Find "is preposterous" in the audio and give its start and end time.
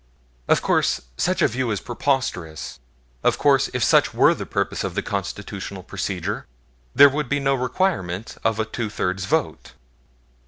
1.69-2.79